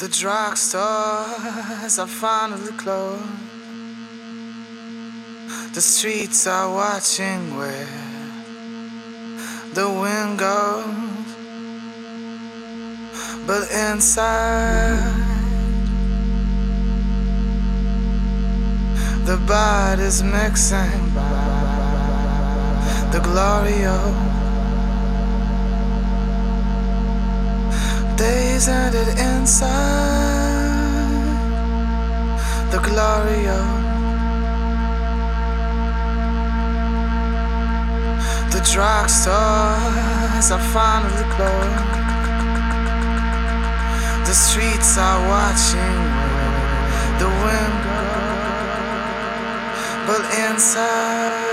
The 0.00 0.06
drugstores 0.06 1.98
are 1.98 2.06
finally 2.06 2.72
closed. 2.72 3.22
The 5.74 5.82
streets 5.82 6.46
are 6.46 6.72
watching 6.72 7.54
where 7.54 7.86
the 9.74 9.90
wind 9.90 10.38
goes. 10.38 10.86
But 13.46 13.70
inside, 13.70 15.04
the 19.26 19.36
body's 19.46 20.22
mixing 20.22 21.12
the 23.12 23.20
glory 23.22 23.84
of 23.84 24.29
days 28.20 28.68
ended 28.68 29.08
inside 29.18 29.70
the 32.70 32.78
glory 32.80 33.48
of 33.48 33.66
the 38.52 38.60
drugstores 38.72 40.50
are 40.54 40.64
finally 40.76 41.26
closed. 41.34 41.94
The 44.28 44.34
streets 44.34 44.98
are 44.98 45.20
watching 45.34 46.00
the 47.20 47.28
wind, 47.44 47.80
but 50.06 50.22
inside. 50.44 51.49